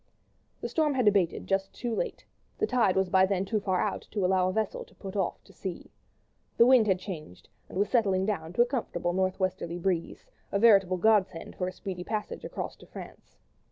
The 0.61 0.67
storm 0.67 0.95
had 0.95 1.07
abated 1.07 1.45
just 1.45 1.75
too 1.75 1.93
late; 1.93 2.25
the 2.57 2.65
tide 2.65 2.95
was 2.95 3.09
by 3.11 3.27
then 3.27 3.45
too 3.45 3.59
far 3.59 3.79
out 3.79 4.01
to 4.09 4.25
allow 4.25 4.49
a 4.49 4.51
vessel 4.51 4.83
to 4.85 4.95
put 4.95 5.15
off 5.15 5.43
to 5.43 5.53
sea. 5.53 5.91
The 6.57 6.65
wind 6.65 6.87
had 6.87 6.97
changed, 6.97 7.49
and 7.69 7.77
was 7.77 7.89
settling 7.91 8.25
down 8.25 8.53
to 8.53 8.63
a 8.63 8.65
comfortable 8.65 9.13
north 9.13 9.39
westerly 9.39 9.77
breeze—a 9.77 10.57
veritable 10.57 10.97
godsend 10.97 11.55
for 11.55 11.67
a 11.67 11.71
speedy 11.71 12.03
passage 12.03 12.43
across 12.43 12.75
to 12.77 12.87
France. 12.87 13.37